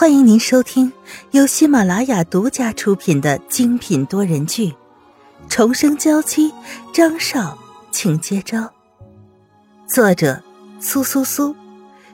[0.00, 0.92] 欢迎您收听
[1.32, 4.70] 由喜马拉雅独家出品的精品多人剧
[5.48, 6.52] 《重生娇妻》，
[6.94, 7.58] 张少，
[7.90, 8.72] 请接招。
[9.88, 10.40] 作者：
[10.78, 11.52] 苏苏苏，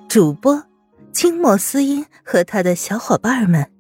[0.09, 0.65] 主播：
[1.13, 3.71] 清末思音和他的小伙伴们。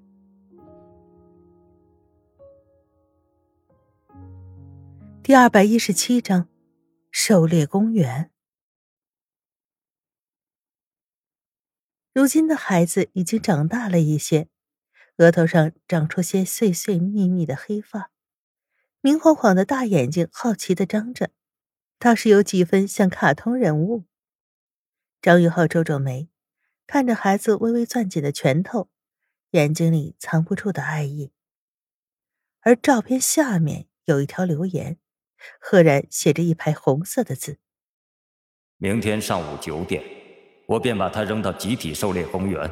[5.23, 6.46] 第二百一十七章：
[7.11, 8.33] 狩猎公园。
[12.14, 14.46] 如今的孩子已经长大了一些，
[15.16, 18.12] 额头上长出些碎碎密密的黑发，
[19.00, 21.30] 明晃晃的大眼睛好奇的张着，
[21.98, 24.04] 倒是有几分像卡通人物。
[25.20, 26.29] 张玉浩皱皱眉，
[26.86, 28.89] 看着孩子微微攥紧的拳头，
[29.50, 31.32] 眼睛里藏不住的爱意。
[32.61, 34.98] 而照片下面有一条留言，
[35.58, 37.58] 赫然写着一排红色的字
[38.78, 40.05] ：“明天上午九点。”
[40.67, 42.70] 我便把它扔到集体狩猎公园，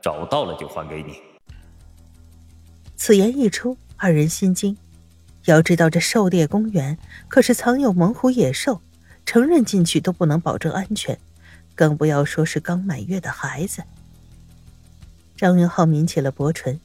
[0.00, 1.20] 找到了就还给你。
[2.96, 4.76] 此言一出，二人心惊。
[5.44, 6.96] 要知道，这狩猎公园
[7.28, 8.80] 可是藏有猛虎野兽，
[9.26, 11.18] 成人进去都不能保证安全，
[11.74, 13.82] 更不要说是刚满月的孩子。
[15.36, 16.80] 张云浩抿起了薄唇，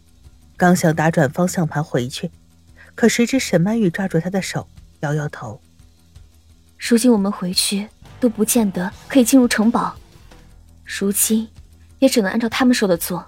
[0.57, 2.29] 刚想打转方向盘回去，
[2.95, 4.67] 可谁知沈曼玉抓住他的手，
[4.99, 5.61] 摇摇头
[6.77, 7.87] ：“如今我们回去
[8.19, 9.95] 都不见得可以进入城堡。”
[10.97, 11.47] 如今，
[11.99, 13.27] 也只能按照他们说的做。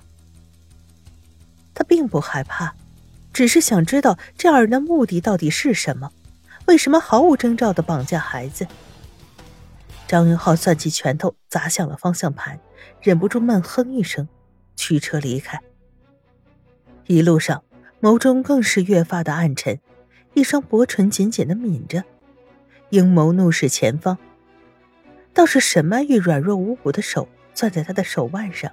[1.75, 2.73] 他并不害怕，
[3.31, 6.11] 只是想知道这二人的目的到底是什么？
[6.65, 8.67] 为什么毫无征兆的绑架孩子？
[10.07, 12.59] 张云浩攥起拳头砸向了方向盘，
[12.99, 14.27] 忍不住闷哼一声，
[14.75, 15.61] 驱车离开。
[17.05, 17.63] 一路上，
[18.01, 19.79] 眸中更是越发的暗沉，
[20.33, 22.03] 一双薄唇紧紧的抿着，
[22.89, 24.17] 阴谋怒视前方。
[25.33, 27.29] 倒是沈曼玉软弱无骨的手。
[27.53, 28.71] 攥在他的手腕上，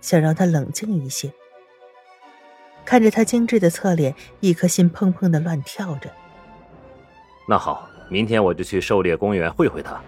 [0.00, 1.32] 想让他冷静一些。
[2.84, 6.10] 看着他精致的侧脸，一颗心砰砰的乱跳着。
[7.46, 10.00] 那好，明天我就去狩猎公园会会他。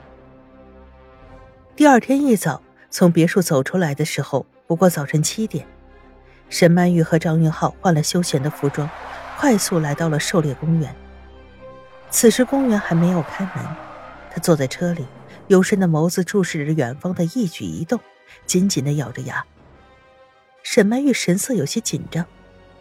[1.76, 5.66] 第二天一早，从别墅走出来的时候，不过早晨七点。
[6.48, 8.88] 沈曼玉和张云浩换了休闲的服装，
[9.38, 10.94] 快速来到了狩猎公园。
[12.10, 13.64] 此时公园还没有开门，
[14.30, 15.06] 他坐在车里。
[15.52, 18.00] 幽深的眸子注视着远方的一举一动，
[18.46, 19.44] 紧紧的咬着牙。
[20.62, 22.26] 沈曼玉神色有些紧张，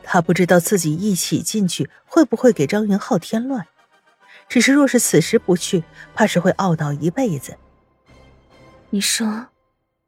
[0.04, 3.68] 她不知道自己一起进去会不会给张云浩添乱，
[4.48, 5.84] 只是若是此时不去，
[6.16, 7.58] 怕是会懊恼一辈子。
[8.92, 9.48] 你说，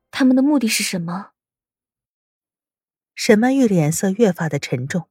[0.10, 1.32] 他们的目的是什么？
[3.14, 5.10] 沈曼玉脸色越发的沉重，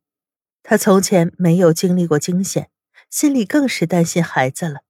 [0.63, 2.71] 她从前没有经历过惊险，
[3.11, 4.81] 心里更是担心孩子了。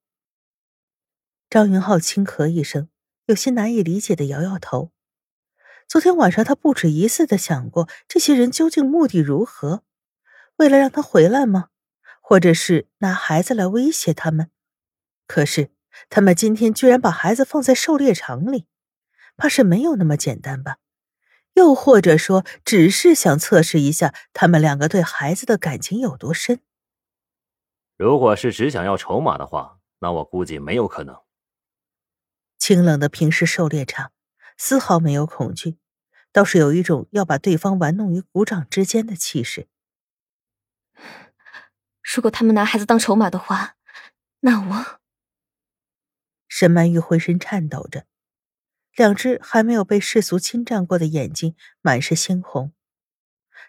[1.52, 2.88] 张云浩轻咳一声，
[3.26, 4.90] 有些难以理解的摇摇头。
[5.86, 9.82] 昨天晚上他不止一次的想过，这些人究竟目的如何？
[10.56, 11.68] 为了让他回来吗？
[12.22, 14.50] 或者是拿孩子来威胁他们？
[15.26, 15.68] 可是
[16.08, 18.64] 他们今天居然把孩子放在狩猎场里，
[19.36, 20.78] 怕是没有那么简单吧？
[21.52, 26.60] 又或者说，只是想测试一下他们两个对孩子的感情有多深？
[27.98, 31.14] 如果是只想要筹码的话，那我估计没有可能。
[32.62, 34.12] 清冷的平时狩猎场，
[34.56, 35.78] 丝毫没有恐惧，
[36.30, 39.66] 倒是有一种要把对方玩弄于股掌之间的气势。
[42.14, 43.74] 如果他们拿孩子当筹码的话，
[44.42, 45.00] 那我……
[46.46, 48.06] 沈曼玉浑身颤抖着，
[48.94, 52.72] 两只还没有被世俗侵占过的眼睛满是猩红。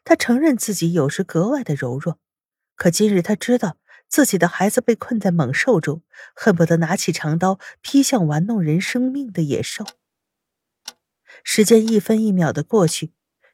[0.03, 2.19] 她承认自己有时格外的柔弱，
[2.75, 3.75] 可今日她知道。
[4.13, 6.03] 自己的孩子被困在猛兽中，
[6.35, 9.83] 恨不得拿起长刀劈向玩弄人生命的野兽。
[11.43, 13.11] 时间一分一秒的过去，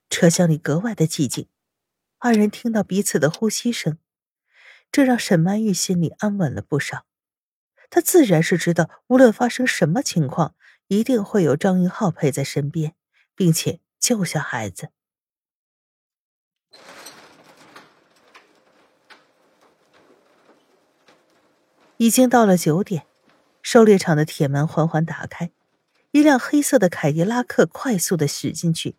[0.09, 1.47] 车厢里格外的寂静，
[2.17, 3.99] 二人听到彼此的呼吸声，
[4.91, 7.05] 这让沈曼玉心里安稳了不少。
[7.89, 10.55] 她自然是知道，无论发生什么情况，
[10.87, 12.95] 一定会有张云浩陪在身边，
[13.33, 14.89] 并且救下孩子。
[22.01, 23.05] 已经到了九点，
[23.61, 25.51] 狩猎场的铁门缓缓打开，
[26.11, 28.95] 一辆黑色的凯迪拉克快速的驶进去。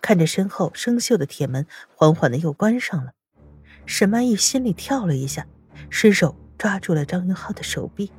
[0.00, 3.14] 看着身后生锈的铁门，缓缓的又关上了。
[3.84, 5.44] 沈曼玉心里跳了一下，
[5.90, 8.12] 伸手抓住了张云浩的手臂，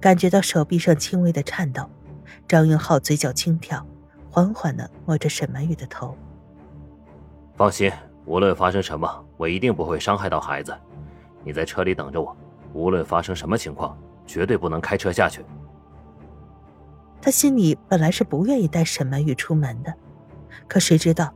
[0.00, 1.90] 感觉到手臂上轻微的颤抖。
[2.48, 3.86] 张云浩嘴角轻挑，
[4.30, 6.16] 缓缓的摸着沈曼玉的头。
[7.56, 7.92] 放心，
[8.24, 10.76] 无论发生什么，我一定不会伤害到孩子。
[11.44, 12.36] 你在车里等着我，
[12.72, 13.96] 无论发生什么情况，
[14.26, 15.44] 绝对不能开车下去。
[17.22, 19.92] 他心里本来是不愿意带沈曼玉出门的，
[20.66, 21.34] 可谁知道，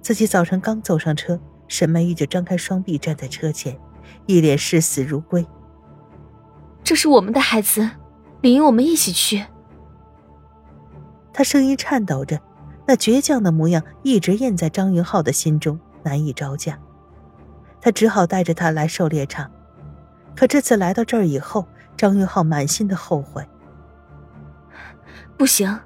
[0.00, 3.76] 自己早晨刚走上车，沈曼玉就张开双臂站在车前，
[4.26, 5.44] 一脸视死如归。
[6.84, 7.90] 这是我们的孩子，
[8.42, 9.44] 理应我们一起去。
[11.34, 12.40] 他声音颤抖着，
[12.86, 16.78] 那倔强的模样一直印在张云浩的心中，难以招架。
[17.80, 19.50] 他只好带着他来狩猎场，
[20.36, 21.66] 可这次来到这儿以后，
[21.96, 23.44] 张云浩满心的后悔。
[25.36, 25.76] 不行，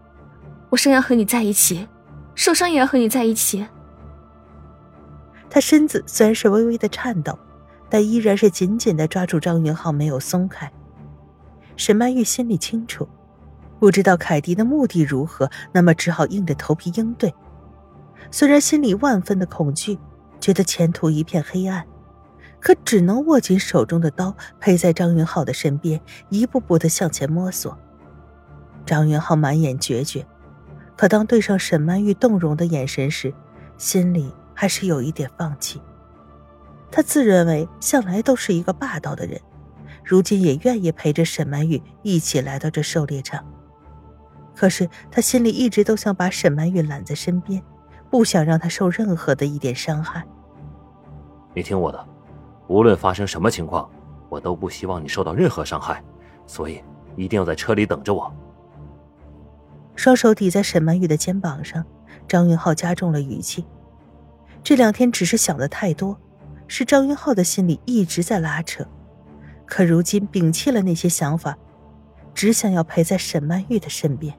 [0.68, 1.88] 我生要和你在一起，
[2.34, 3.66] 受伤也要和你在一起。
[5.48, 7.38] 他身子虽然是微微的颤抖，
[7.88, 10.70] 但依然是紧紧的抓住张云浩，没有松开。
[11.74, 13.08] 沈曼玉心里清楚。
[13.78, 17.32] 不知道凯迪的目的如何，那么只好硬着头皮应对。
[18.30, 19.98] 虽然心里万分的恐惧，
[20.40, 21.86] 觉得前途一片黑暗，
[22.60, 27.78] 可只能握紧手中的刀，陪在张云浩的身边，一步步的向前摸索。
[28.84, 30.26] 张云浩满眼决绝，
[30.96, 33.32] 可当对上沈曼玉动容的眼神时，
[33.76, 35.80] 心里还是有一点放弃。
[36.90, 39.40] 他自认为向来都是一个霸道的人，
[40.02, 43.44] 如今也愿意陪着沈曼玉一起来到这狩猎场。
[44.58, 47.62] 可是他心里一直都想把沈曼玉揽在身边，
[48.10, 50.26] 不想让她受任何的一点伤害。
[51.54, 52.06] 你听我的，
[52.66, 53.88] 无论发生什么情况，
[54.28, 56.02] 我都不希望你受到任何伤害，
[56.44, 56.82] 所以
[57.14, 58.34] 一定要在车里等着我。
[59.94, 61.84] 双手抵在沈曼玉的肩膀上，
[62.26, 63.64] 张云浩加重了语气。
[64.64, 66.18] 这两天只是想的太多，
[66.66, 68.84] 是张云浩的心里一直在拉扯，
[69.64, 71.56] 可如今摒弃了那些想法，
[72.34, 74.34] 只想要陪在沈曼玉的身边。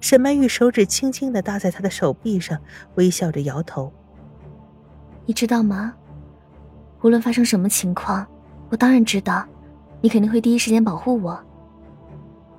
[0.00, 2.58] 沈曼玉手指轻轻的搭在他的手臂上，
[2.94, 3.92] 微笑着摇头。
[5.26, 5.94] 你知道吗？
[7.02, 8.26] 无论发生什么情况，
[8.70, 9.44] 我当然知道，
[10.00, 11.38] 你肯定会第一时间保护我。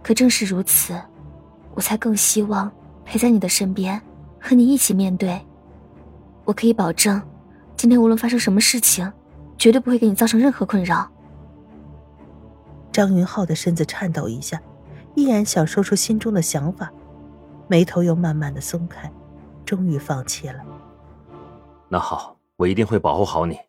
[0.04, 1.00] 可正是如此，
[1.74, 2.72] 我才更希望
[3.06, 4.02] 陪在你的身边，
[4.40, 5.40] 和你一起面对。
[6.46, 7.22] 我可以保证，
[7.76, 9.12] 今天无论发生什么事情，
[9.58, 11.10] 绝对不会给你造成任何困扰。
[12.92, 14.62] 张云浩的身子颤抖一下，
[15.16, 16.92] 依然想说出心中的想法。
[17.70, 19.14] 眉头又慢慢的松开，
[19.64, 20.66] 终于放弃了。
[21.88, 23.60] 那好，我一定会保护好你。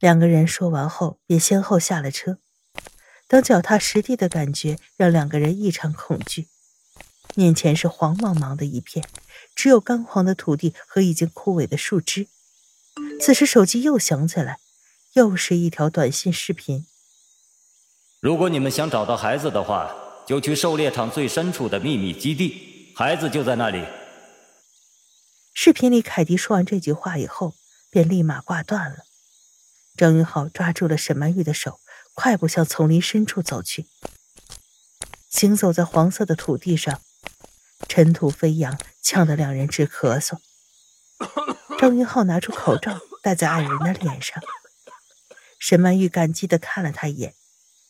[0.00, 2.38] 两个人说完后，也先后下了车。
[3.28, 6.48] 当脚踏实地的感觉让两个人异常恐惧。
[7.36, 9.06] 面前是黄茫茫的一片，
[9.54, 12.26] 只有干黄的土地和已经枯萎的树枝。
[13.20, 14.58] 此时手机又响起来，
[15.12, 16.86] 又是一条短信视频。
[18.20, 19.94] 如果你们想找到孩子的话。
[20.26, 23.84] 就去狩猎场最深处的秘密基地，孩子就在那里。
[25.54, 27.54] 视频里，凯蒂说完这句话以后，
[27.90, 28.98] 便立马挂断了。
[29.96, 31.80] 张云浩抓住了沈曼玉的手，
[32.14, 33.86] 快步向丛林深处走去。
[35.28, 37.00] 行走在黄色的土地上，
[37.88, 40.38] 尘土飞扬，呛得两人直咳嗽。
[41.78, 44.42] 张云浩拿出口罩戴在爱人的脸上，
[45.58, 47.34] 沈曼玉感激的看了他一眼，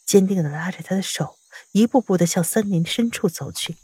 [0.05, 1.39] 坚定的拉着他的手。
[1.71, 3.77] 一步步的向森林深处走去。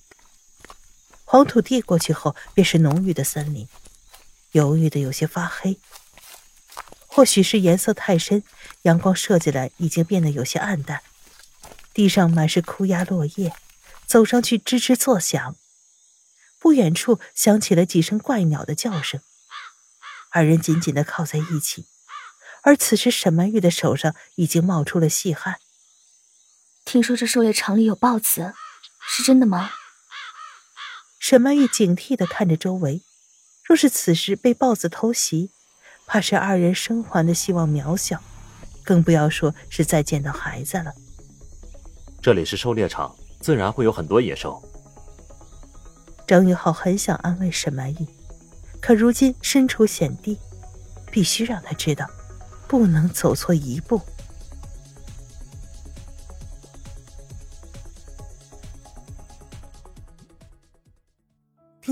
[1.25, 3.69] 黄土地过去后，便是浓郁的森林，
[4.53, 5.79] 犹豫的有些发黑。
[7.07, 8.43] 或许是颜色太深，
[8.83, 11.03] 阳光射进来已经变得有些暗淡。
[11.93, 13.53] 地上满是枯鸦落叶，
[14.07, 15.57] 走上去吱吱作响。
[16.61, 19.21] 不远处响起了几声怪鸟的叫声。
[20.31, 21.87] 二人紧紧的靠在一起，
[22.63, 25.59] 而此时沈曼玉的手上已经冒出了细汗。
[26.91, 28.55] 听说这狩猎场里有豹子，
[29.07, 29.73] 是真的吗？
[31.19, 33.03] 沈曼玉警惕的看着周围，
[33.63, 35.51] 若是此时被豹子偷袭，
[36.07, 38.23] 怕是二人生还的希望渺小，
[38.83, 40.95] 更不要说是再见到孩子了。
[42.23, 44.59] 这里是狩猎场，自然会有很多野兽。
[46.27, 48.09] 张宇浩很想安慰沈曼玉，
[48.81, 50.39] 可如今身处险地，
[51.13, 52.09] 必须让他知道，
[52.67, 54.01] 不能走错一步。